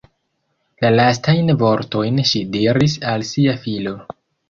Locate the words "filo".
3.69-3.99